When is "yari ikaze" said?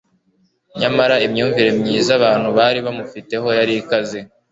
3.59-4.19